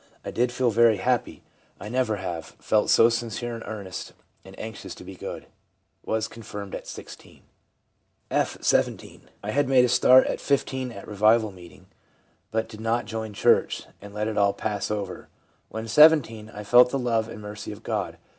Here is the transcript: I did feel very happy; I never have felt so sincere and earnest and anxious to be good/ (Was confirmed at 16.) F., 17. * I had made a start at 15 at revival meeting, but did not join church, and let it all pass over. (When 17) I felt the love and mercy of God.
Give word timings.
I 0.25 0.31
did 0.31 0.51
feel 0.51 0.71
very 0.71 0.97
happy; 0.97 1.43
I 1.79 1.87
never 1.87 2.15
have 2.15 2.55
felt 2.59 2.89
so 2.89 3.07
sincere 3.07 3.53
and 3.53 3.63
earnest 3.67 4.13
and 4.43 4.57
anxious 4.59 4.95
to 4.95 5.03
be 5.03 5.13
good/ 5.13 5.45
(Was 6.03 6.27
confirmed 6.27 6.73
at 6.73 6.87
16.) 6.87 7.43
F., 8.31 8.57
17. 8.59 9.29
* 9.35 9.43
I 9.43 9.51
had 9.51 9.69
made 9.69 9.85
a 9.85 9.87
start 9.87 10.25
at 10.25 10.41
15 10.41 10.91
at 10.91 11.07
revival 11.07 11.51
meeting, 11.51 11.85
but 12.49 12.67
did 12.67 12.81
not 12.81 13.05
join 13.05 13.33
church, 13.33 13.85
and 14.01 14.11
let 14.11 14.27
it 14.27 14.39
all 14.39 14.53
pass 14.53 14.89
over. 14.89 15.27
(When 15.69 15.87
17) 15.87 16.49
I 16.49 16.63
felt 16.63 16.89
the 16.89 16.97
love 16.97 17.29
and 17.29 17.39
mercy 17.39 17.71
of 17.71 17.83
God. 17.83 18.17